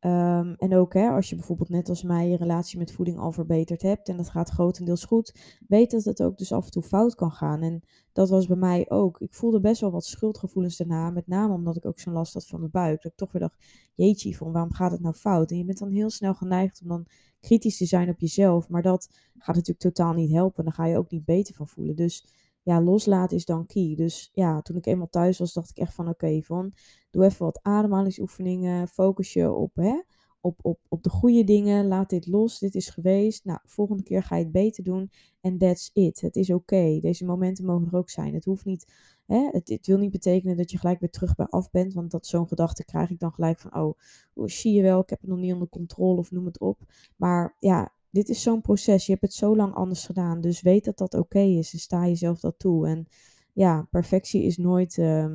Um, 0.00 0.54
en 0.54 0.74
ook 0.76 0.94
hè, 0.94 1.08
als 1.08 1.30
je 1.30 1.36
bijvoorbeeld 1.36 1.68
net 1.68 1.88
als 1.88 2.02
mij 2.02 2.28
je 2.28 2.36
relatie 2.36 2.78
met 2.78 2.92
voeding 2.92 3.18
al 3.18 3.32
verbeterd 3.32 3.82
hebt 3.82 4.08
en 4.08 4.16
dat 4.16 4.30
gaat 4.30 4.50
grotendeels 4.50 5.04
goed, 5.04 5.58
weet 5.68 5.90
dat 5.90 6.04
het 6.04 6.22
ook 6.22 6.38
dus 6.38 6.52
af 6.52 6.64
en 6.64 6.70
toe 6.70 6.82
fout 6.82 7.14
kan 7.14 7.32
gaan. 7.32 7.62
En 7.62 7.82
dat 8.12 8.28
was 8.28 8.46
bij 8.46 8.56
mij 8.56 8.90
ook. 8.90 9.20
Ik 9.20 9.34
voelde 9.34 9.60
best 9.60 9.80
wel 9.80 9.90
wat 9.90 10.04
schuldgevoelens 10.04 10.76
daarna, 10.76 11.10
met 11.10 11.26
name 11.26 11.54
omdat 11.54 11.76
ik 11.76 11.86
ook 11.86 11.98
zo'n 11.98 12.12
last 12.12 12.34
had 12.34 12.46
van 12.46 12.58
mijn 12.58 12.70
buik. 12.70 13.02
Dat 13.02 13.12
ik 13.12 13.18
toch 13.18 13.32
weer 13.32 13.42
dacht, 13.42 13.64
jeetje 13.94 14.36
van 14.36 14.52
waarom 14.52 14.72
gaat 14.72 14.92
het 14.92 15.00
nou 15.00 15.14
fout? 15.14 15.50
En 15.50 15.58
je 15.58 15.64
bent 15.64 15.78
dan 15.78 15.90
heel 15.90 16.10
snel 16.10 16.34
geneigd 16.34 16.80
om 16.82 16.88
dan 16.88 17.06
kritisch 17.40 17.76
te 17.76 17.86
zijn 17.86 18.08
op 18.08 18.20
jezelf, 18.20 18.68
maar 18.68 18.82
dat 18.82 19.08
gaat 19.38 19.54
natuurlijk 19.54 19.94
totaal 19.94 20.12
niet 20.12 20.32
helpen. 20.32 20.64
Dan 20.64 20.72
ga 20.72 20.86
je 20.86 20.98
ook 20.98 21.10
niet 21.10 21.24
beter 21.24 21.54
van 21.54 21.68
voelen. 21.68 21.96
Dus 21.96 22.26
ja, 22.62 22.82
loslaten 22.82 23.36
is 23.36 23.44
dan 23.44 23.66
key. 23.66 23.94
Dus 23.96 24.30
ja, 24.32 24.62
toen 24.62 24.76
ik 24.76 24.86
eenmaal 24.86 25.08
thuis 25.08 25.38
was, 25.38 25.52
dacht 25.52 25.70
ik 25.70 25.76
echt 25.76 25.94
van 25.94 26.08
oké, 26.08 26.42
van 26.42 26.72
doe 27.10 27.24
even 27.24 27.44
wat 27.44 27.58
ademhalingsoefeningen, 27.62 28.88
focus 28.88 29.32
je 29.32 29.52
op, 29.52 29.74
hè, 29.74 30.00
op, 30.42 30.58
op, 30.62 30.78
op 30.88 31.02
de 31.02 31.10
goede 31.10 31.44
dingen, 31.44 31.86
laat 31.86 32.10
dit 32.10 32.26
los, 32.26 32.58
dit 32.58 32.74
is 32.74 32.88
geweest. 32.88 33.44
Nou, 33.44 33.58
volgende 33.64 34.02
keer 34.02 34.22
ga 34.22 34.36
je 34.36 34.42
het 34.42 34.52
beter 34.52 34.84
doen 34.84 35.10
en 35.40 35.58
that's 35.58 35.90
it. 35.92 36.20
Het 36.20 36.36
is 36.36 36.50
oké. 36.50 36.98
Deze 37.00 37.24
momenten 37.24 37.64
mogen 37.64 37.86
er 37.86 37.96
ook 37.96 38.10
zijn. 38.10 38.34
Het 38.34 38.44
hoeft 38.44 38.64
niet, 38.64 38.92
hè, 39.26 39.48
het, 39.50 39.68
het, 39.68 39.86
wil 39.86 39.98
niet 39.98 40.10
betekenen 40.10 40.56
dat 40.56 40.70
je 40.70 40.78
gelijk 40.78 41.00
weer 41.00 41.10
terug 41.10 41.34
bij 41.34 41.46
af 41.46 41.70
bent, 41.70 41.94
want 41.94 42.10
dat 42.10 42.26
zo'n 42.26 42.48
gedachte 42.48 42.84
krijg 42.84 43.10
ik 43.10 43.18
dan 43.18 43.32
gelijk 43.32 43.58
van, 43.58 43.74
oh, 43.74 43.98
zie 44.34 44.72
je 44.72 44.82
wel, 44.82 45.00
ik 45.00 45.10
heb 45.10 45.20
het 45.20 45.30
nog 45.30 45.38
niet 45.38 45.52
onder 45.52 45.68
controle 45.68 46.18
of 46.18 46.30
noem 46.30 46.46
het 46.46 46.60
op. 46.60 46.78
Maar 47.16 47.56
ja, 47.58 47.92
dit 48.12 48.28
is 48.28 48.42
zo'n 48.42 48.60
proces. 48.60 49.06
Je 49.06 49.12
hebt 49.12 49.24
het 49.24 49.34
zo 49.34 49.56
lang 49.56 49.74
anders 49.74 50.06
gedaan. 50.06 50.40
Dus 50.40 50.62
weet 50.62 50.84
dat 50.84 50.98
dat 50.98 51.14
oké 51.14 51.38
is. 51.38 51.72
En 51.72 51.78
sta 51.78 52.06
jezelf 52.06 52.40
dat 52.40 52.58
toe. 52.58 52.86
En 52.86 53.06
ja, 53.52 53.88
perfectie 53.90 54.42
is 54.42 54.56
nooit, 54.56 54.96
uh, 54.96 55.34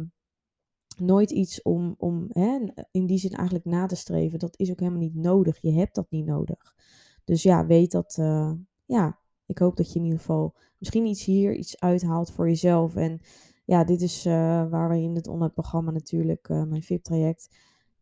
nooit 0.98 1.32
iets 1.32 1.62
om, 1.62 1.96
om 1.98 2.26
hè, 2.30 2.60
in 2.92 3.06
die 3.06 3.18
zin 3.18 3.32
eigenlijk 3.32 3.66
na 3.66 3.86
te 3.86 3.96
streven. 3.96 4.40
Dat 4.40 4.60
is 4.60 4.72
ook 4.72 4.80
helemaal 4.80 5.02
niet 5.02 5.16
nodig. 5.16 5.58
Je 5.62 5.72
hebt 5.72 5.96
dat 5.96 6.10
niet 6.10 6.26
nodig. 6.26 6.76
Dus 7.24 7.44
ja, 7.44 7.66
weet 7.66 7.92
dat. 7.92 8.18
Uh, 8.20 8.52
ja, 8.86 9.20
ik 9.46 9.58
hoop 9.58 9.78
dat 9.78 9.94
je 9.94 10.00
in 10.00 10.06
ieder 10.06 10.20
geval 10.20 10.56
misschien 10.78 11.06
iets 11.06 11.26
hier 11.26 11.56
iets 11.56 11.80
uithaalt 11.80 12.32
voor 12.32 12.48
jezelf. 12.48 12.96
En 12.96 13.20
ja, 13.66 13.84
dit 13.84 14.02
is 14.02 14.26
uh, 14.26 14.34
waar 14.70 14.90
we 14.90 15.02
in 15.02 15.16
het 15.16 15.28
online 15.28 15.54
programma 15.54 15.92
natuurlijk, 15.92 16.50
uh, 16.50 16.64
mijn 16.64 16.84
VIP-traject, 16.84 17.56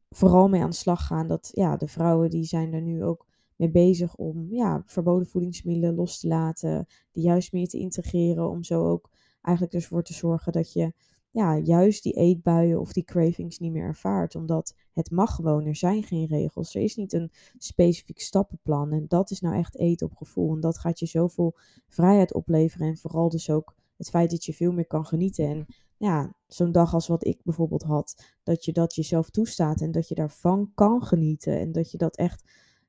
vooral 0.10 0.48
mee 0.48 0.62
aan 0.62 0.70
de 0.70 0.75
slag 0.75 1.05
gaan. 1.05 1.27
Dat 1.27 1.50
ja, 1.53 1.77
de 1.77 1.88
vrouwen 1.88 2.29
die 2.29 2.44
zijn 2.44 2.74
er 2.74 2.82
nu 2.82 3.03
ook 3.03 3.25
mee 3.56 3.72
bezig 3.72 4.16
om 4.16 4.48
ja, 4.54 4.84
verboden 4.86 5.28
voedingsmiddelen 5.28 5.96
los 5.96 6.20
te 6.20 6.28
laten, 6.28 6.86
die 7.12 7.24
juist 7.24 7.52
meer 7.52 7.68
te 7.68 7.78
integreren, 7.78 8.50
om 8.50 8.64
zo 8.64 8.88
ook 8.88 9.10
eigenlijk 9.42 9.76
ervoor 9.76 10.04
te 10.04 10.14
zorgen 10.14 10.52
dat 10.52 10.74
je 10.74 10.94
ja, 11.36 11.58
juist 11.58 12.04
die 12.04 12.14
eetbuien 12.14 12.80
of 12.80 12.94
die 12.94 13.04
cravings 13.04 13.60
niet 13.60 13.72
meer 13.72 13.84
ervaart. 13.84 14.36
Omdat 14.36 14.76
het 14.94 15.12
mag 15.12 15.36
gewoon, 15.36 15.66
er 15.66 15.76
zijn 15.76 16.04
geen 16.04 16.28
regels. 16.28 16.76
Er 16.76 16.82
is 16.82 16.96
niet 16.96 17.14
een 17.14 17.32
specifiek 17.58 18.20
stappenplan. 18.20 18.92
En 18.92 19.06
dat 19.08 19.32
is 19.32 19.42
nou 19.42 19.56
echt 19.56 19.78
eten 19.78 20.08
op 20.08 20.16
gevoel. 20.16 20.54
En 20.54 20.60
dat 20.60 20.78
gaat 20.78 21.00
je 21.00 21.06
zoveel 21.06 21.58
vrijheid 21.88 22.34
opleveren. 22.34 22.88
En 22.88 22.98
vooral 22.98 23.30
dus 23.30 23.50
ook 23.50 23.76
het 23.98 24.10
feit 24.10 24.32
dat 24.32 24.46
je 24.46 24.54
veel 24.54 24.72
meer 24.72 24.88
kan 24.88 25.06
genieten. 25.06 25.46
En 25.48 25.66
ja, 25.98 26.36
zo'n 26.48 26.72
dag 26.72 26.94
als 26.94 27.08
wat 27.08 27.26
ik 27.26 27.42
bijvoorbeeld 27.44 27.84
had, 27.84 28.34
dat 28.44 28.66
je 28.66 28.72
dat 28.72 28.96
jezelf 28.96 29.30
toestaat 29.30 29.82
en 29.82 29.92
dat 29.92 30.08
je 30.08 30.16
daarvan 30.16 30.72
kan 30.74 31.04
genieten. 31.04 31.60
En 31.60 31.72
dat 31.72 31.92
je 31.92 31.98
dat 31.98 32.18
echt 32.18 32.44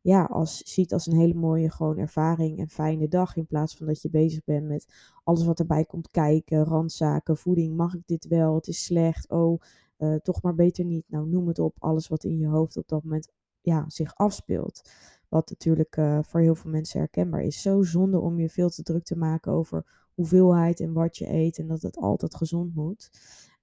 ja, 0.06 0.24
als, 0.24 0.58
ziet 0.58 0.92
als 0.92 1.06
een 1.06 1.16
hele 1.16 1.34
mooie 1.34 1.70
gewoon 1.70 1.98
ervaring 1.98 2.58
en 2.58 2.68
fijne 2.68 3.08
dag. 3.08 3.36
In 3.36 3.46
plaats 3.46 3.76
van 3.76 3.86
dat 3.86 4.02
je 4.02 4.10
bezig 4.10 4.44
bent 4.44 4.66
met 4.66 4.86
alles 5.24 5.44
wat 5.44 5.58
erbij 5.58 5.84
komt 5.84 6.10
kijken, 6.10 6.64
randzaken, 6.64 7.36
voeding. 7.36 7.76
Mag 7.76 7.94
ik 7.94 8.02
dit 8.06 8.26
wel? 8.26 8.54
Het 8.54 8.66
is 8.66 8.84
slecht. 8.84 9.30
Oh, 9.30 9.60
uh, 9.98 10.14
toch 10.14 10.42
maar 10.42 10.54
beter 10.54 10.84
niet. 10.84 11.04
Nou, 11.08 11.28
noem 11.28 11.48
het 11.48 11.58
op. 11.58 11.74
Alles 11.78 12.08
wat 12.08 12.24
in 12.24 12.38
je 12.38 12.46
hoofd 12.46 12.76
op 12.76 12.88
dat 12.88 13.02
moment 13.02 13.32
ja, 13.60 13.84
zich 13.88 14.14
afspeelt. 14.14 14.90
Wat 15.28 15.48
natuurlijk 15.48 15.96
uh, 15.96 16.18
voor 16.22 16.40
heel 16.40 16.54
veel 16.54 16.70
mensen 16.70 16.98
herkenbaar 16.98 17.42
is. 17.42 17.62
Zo 17.62 17.82
zonde 17.82 18.20
om 18.20 18.38
je 18.38 18.48
veel 18.48 18.68
te 18.68 18.82
druk 18.82 19.04
te 19.04 19.16
maken 19.16 19.52
over 19.52 20.08
hoeveelheid 20.14 20.80
en 20.80 20.92
wat 20.92 21.16
je 21.16 21.32
eet. 21.32 21.58
En 21.58 21.66
dat 21.66 21.82
het 21.82 21.96
altijd 21.96 22.34
gezond 22.34 22.74
moet. 22.74 23.10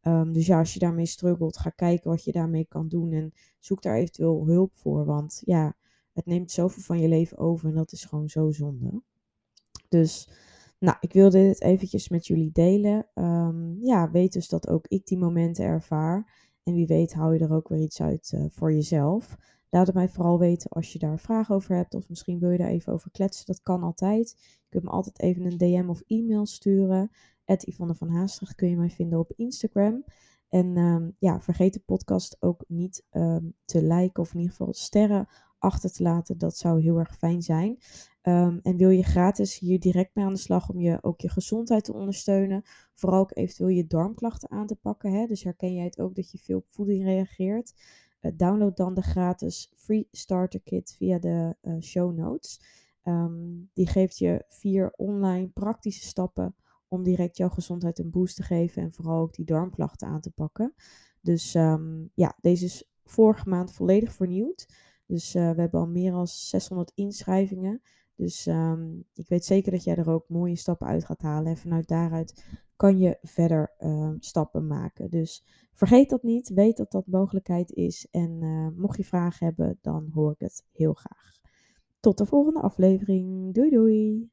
Um, 0.02 0.34
dus 0.34 0.46
ja, 0.46 0.60
als 0.60 0.74
je 0.74 0.80
daarmee 0.80 1.06
struggelt, 1.06 1.58
ga 1.58 1.70
kijken 1.70 2.10
wat 2.10 2.24
je 2.24 2.32
daarmee 2.32 2.66
kan 2.66 2.88
doen. 2.88 3.12
En 3.12 3.34
zoek 3.60 3.82
daar 3.82 3.96
eventueel 3.96 4.46
hulp 4.46 4.72
voor. 4.76 5.06
Want 5.06 5.42
ja, 5.46 5.76
het 6.13 6.25
neemt 6.25 6.51
zoveel 6.51 6.84
van 6.84 7.00
je 7.00 7.08
leven 7.08 7.38
over 7.38 7.70
en 7.70 7.75
dat 7.75 7.91
is 7.91 8.05
gewoon 8.05 8.29
zo 8.29 8.51
zonde. 8.51 9.01
Dus, 9.89 10.29
nou, 10.79 10.98
ik 11.00 11.13
wilde 11.13 11.38
dit 11.38 11.62
eventjes 11.62 12.10
met 12.10 12.27
jullie 12.27 12.51
delen. 12.51 13.08
Um, 13.15 13.77
ja, 13.82 14.12
weet 14.12 14.34
dus 14.34 14.48
dat 14.48 14.67
ook 14.67 14.88
ik 14.88 15.05
die 15.08 15.17
momenten 15.17 15.65
ervaar. 15.65 16.41
En 16.63 16.74
wie 16.74 16.88
weet 16.88 17.13
hou 17.13 17.34
je 17.34 17.39
er 17.39 17.53
ook 17.53 17.67
weer 17.67 17.82
iets 17.82 18.01
uit 18.01 18.32
uh, 18.36 18.46
voor 18.50 18.74
jezelf. 18.74 19.38
Laat 19.70 19.86
het 19.86 19.96
mij 19.96 20.10
vooral 20.10 20.39
weten 20.39 20.70
als 20.70 20.93
je 20.93 21.00
daar 21.00 21.20
vragen 21.20 21.55
over 21.55 21.75
hebt. 21.75 21.93
Of 21.93 22.10
misschien 22.10 22.39
wil 22.39 22.50
je 22.50 22.58
daar 22.58 22.70
even 22.70 22.93
over 22.93 23.12
kletsen. 23.12 23.46
Dat 23.46 23.62
kan 23.62 23.84
altijd. 23.84 24.36
Je 24.38 24.70
kunt 24.70 24.84
me 24.84 24.89
altijd 24.89 25.20
even 25.20 25.46
een 25.46 25.58
DM 25.58 25.89
of 25.89 26.01
e-mail 26.08 26.46
sturen. 26.46 27.12
At 27.46 27.67
Yvonne 27.67 27.96
van 27.96 28.10
Haastrecht 28.10 28.55
kun 28.55 28.70
je 28.70 28.77
mij 28.77 28.89
vinden 28.89 29.20
op 29.20 29.34
Instagram. 29.36 30.03
En 30.50 30.77
um, 30.77 31.15
ja, 31.20 31.41
vergeet 31.41 31.74
de 31.74 31.79
podcast 31.79 32.38
ook 32.39 32.63
niet 32.67 33.05
um, 33.12 33.55
te 33.65 33.84
liken 33.84 34.24
of 34.24 34.34
in 34.34 34.39
ieder 34.39 34.55
geval 34.55 34.74
sterren 34.74 35.27
achter 35.63 35.91
te 35.91 36.03
laten. 36.03 36.38
Dat 36.38 36.58
zou 36.58 36.82
heel 36.82 36.98
erg 36.98 37.17
fijn 37.17 37.41
zijn. 37.41 37.77
Um, 38.22 38.60
en 38.63 38.77
wil 38.77 38.89
je 38.89 39.03
gratis 39.03 39.60
hier 39.60 39.79
direct 39.79 40.15
mee 40.15 40.25
aan 40.25 40.34
de 40.34 40.39
slag 40.39 40.70
om 40.70 40.79
je 40.79 40.98
ook 41.01 41.22
je 41.22 41.29
gezondheid 41.29 41.84
te 41.84 41.93
ondersteunen. 41.93 42.63
Vooral 42.93 43.20
ook 43.20 43.36
eventueel 43.38 43.70
je 43.70 43.88
darmklachten 43.88 44.51
aan 44.51 44.67
te 44.67 44.75
pakken. 44.75 45.12
Hè? 45.12 45.25
Dus 45.25 45.43
herken 45.43 45.74
jij 45.74 45.84
het 45.84 46.00
ook 46.00 46.15
dat 46.15 46.32
je 46.32 46.38
veel 46.38 46.58
op 46.58 46.65
voeding 46.70 47.03
reageert. 47.03 47.74
Uh, 48.22 48.32
download 48.36 48.75
dan 48.75 48.93
de 48.93 49.01
gratis 49.01 49.72
Free 49.75 50.08
Starter 50.12 50.62
Kit 50.62 50.96
via 50.98 51.20
de 51.20 51.55
uh, 51.62 51.82
show 51.82 52.17
notes. 52.17 52.62
Um, 53.03 53.70
die 53.74 53.88
geeft 53.88 54.17
je 54.17 54.43
vier 54.48 54.93
online 54.96 55.48
praktische 55.48 56.05
stappen 56.05 56.55
om 56.88 57.03
direct 57.03 57.38
jouw 57.38 57.50
gezondheid 57.50 58.00
een 58.00 58.12
boost 58.12 58.36
te 58.36 58.43
geven. 58.43 58.82
En 58.82 58.93
vooral 58.93 59.22
ook 59.22 59.34
die 59.34 59.46
darmklachten 59.46 60.08
aan 60.08 60.22
te 60.22 60.32
pakken. 60.32 60.74
Dus 61.22 61.55
um, 61.55 62.12
ja, 62.13 62.38
deze 62.41 62.65
is 62.65 62.89
vorige 63.05 63.50
maand 63.50 63.74
volledig 63.74 64.13
vernieuwd. 64.13 64.67
Dus 65.06 65.36
uh, 65.36 65.52
we 65.52 65.62
hebben 65.62 65.80
al 65.80 65.88
meer 65.88 66.12
dan 66.12 66.28
600 66.28 66.92
inschrijvingen. 66.96 67.82
Dus 68.16 68.46
um, 68.46 69.06
ik 69.14 69.28
weet 69.28 69.46
zeker 69.46 69.72
dat 69.72 69.84
jij 69.84 69.96
er 69.96 70.10
ook 70.10 70.30
mooie 70.30 70.56
stappen 70.56 70.88
uit 70.88 71.06
gaat 71.06 71.22
halen. 71.22 71.52
En 71.52 71.58
vanuit 71.58 71.88
daaruit 71.88 72.46
kan 72.76 72.98
je 72.98 73.18
verder 73.22 73.74
uh, 73.80 74.12
stappen 74.20 74.68
maken. 74.68 75.10
Dus 75.10 75.44
vergeet 75.74 76.10
dat 76.10 76.24
niet. 76.24 76.50
Weet 76.50 76.78
dat 76.78 76.92
dat 76.92 77.08
mogelijkheid 77.08 77.72
is. 77.72 78.08
En 78.12 78.42
uh, 78.42 78.68
mocht 78.76 78.98
je 78.98 79.04
vragen 79.04 79.46
hebben, 79.46 79.78
dan 79.82 80.10
hoor 80.14 80.32
ik 80.32 80.40
het 80.40 80.66
heel 80.72 80.94
graag. 80.94 81.32
Tot 82.00 82.18
de 82.18 82.26
volgende 82.26 82.62
aflevering. 82.62 83.54
Doei 83.54 83.70
doei. 83.70 84.32